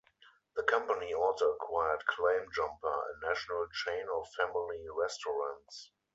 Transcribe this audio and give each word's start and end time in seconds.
The 0.55 0.63
company 0.63 1.13
also 1.13 1.51
acquired 1.53 2.07
Claim 2.07 2.47
Jumper, 2.55 2.91
a 2.91 3.27
national 3.27 3.67
chain 3.71 4.07
of 4.11 4.27
family 4.35 4.83
restaurants. 4.97 5.91